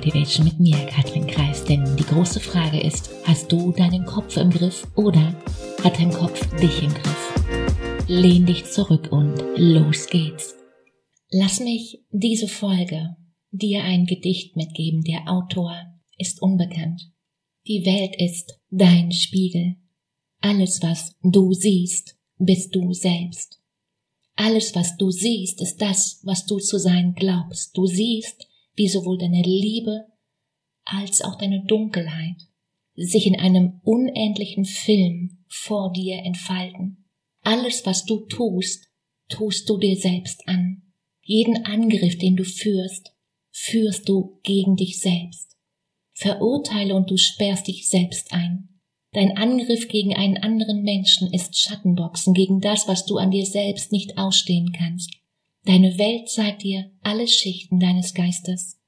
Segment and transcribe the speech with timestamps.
[0.00, 1.62] Motivation mit mir, Katrin Kreis.
[1.62, 5.36] Denn die große Frage ist, hast du deinen Kopf im Griff oder
[5.84, 8.06] hat dein Kopf dich im Griff?
[8.08, 10.54] Lehn dich zurück und los geht's.
[11.28, 13.14] Lass mich diese Folge
[13.50, 15.02] dir ein Gedicht mitgeben.
[15.02, 15.76] Der Autor
[16.16, 17.12] ist unbekannt.
[17.66, 19.76] Die Welt ist dein Spiegel.
[20.40, 23.60] Alles, was du siehst, bist du selbst.
[24.34, 27.76] Alles, was du siehst, ist das, was du zu sein glaubst.
[27.76, 30.06] Du siehst, wie sowohl deine Liebe
[30.84, 32.36] als auch deine Dunkelheit
[32.94, 37.08] sich in einem unendlichen Film vor dir entfalten.
[37.42, 38.86] Alles, was du tust,
[39.28, 40.82] tust du dir selbst an.
[41.22, 43.12] Jeden Angriff, den du führst,
[43.52, 45.56] führst du gegen dich selbst.
[46.12, 48.80] Verurteile und du sperrst dich selbst ein.
[49.12, 53.90] Dein Angriff gegen einen anderen Menschen ist Schattenboxen gegen das, was du an dir selbst
[53.90, 55.19] nicht ausstehen kannst.
[55.64, 58.78] Deine Welt zeigt dir alle Schichten deines Geistes.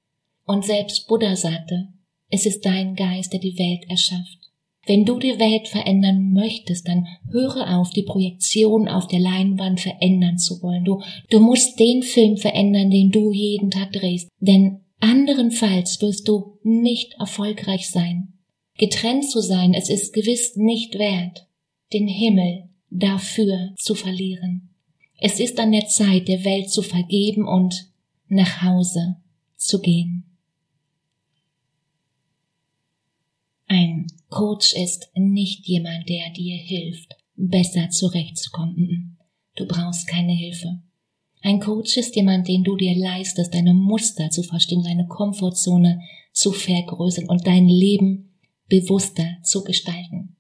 [0.45, 1.89] Und selbst Buddha sagte,
[2.29, 4.39] es ist dein Geist, der die Welt erschafft.
[4.87, 10.39] Wenn du die Welt verändern möchtest, dann höre auf, die Projektion auf der Leinwand verändern
[10.39, 10.85] zu wollen.
[10.85, 14.29] Du, du musst den Film verändern, den du jeden Tag drehst.
[14.41, 18.33] Denn anderenfalls wirst du nicht erfolgreich sein.
[18.77, 21.47] Getrennt zu sein, es ist gewiss nicht wert,
[21.93, 24.72] den Himmel dafür zu verlieren.
[25.25, 27.89] Es ist an der Zeit, der Welt zu vergeben und
[28.27, 29.19] nach Hause
[29.57, 30.25] zu gehen.
[33.69, 39.17] Ein Coach ist nicht jemand, der dir hilft, besser zurechtzukommen.
[39.55, 40.83] Du brauchst keine Hilfe.
[41.41, 46.01] Ein Coach ist jemand, den du dir leistest, deine Muster zu verstehen, deine Komfortzone
[46.33, 50.35] zu vergrößern und dein Leben bewusster zu gestalten.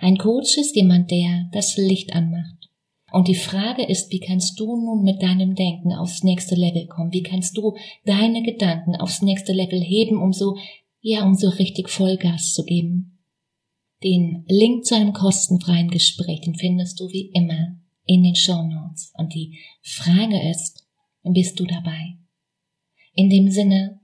[0.00, 2.59] Ein Coach ist jemand, der das Licht anmacht.
[3.12, 7.12] Und die Frage ist, wie kannst du nun mit deinem Denken aufs nächste Level kommen?
[7.12, 10.56] Wie kannst du deine Gedanken aufs nächste Level heben, um so,
[11.00, 13.18] ja, um so richtig Vollgas zu geben?
[14.02, 19.12] Den Link zu einem kostenfreien Gespräch, den findest du wie immer in den Show Notes.
[19.16, 20.86] Und die Frage ist,
[21.22, 22.16] bist du dabei?
[23.14, 24.00] In dem Sinne,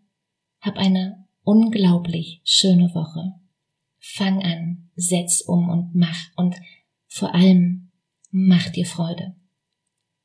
[0.61, 3.35] hab eine unglaublich schöne Woche
[3.99, 6.57] fang an, setz um und mach und
[7.09, 7.86] vor allem
[8.31, 9.35] mach dir Freude.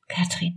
[0.08, 0.56] Katrin.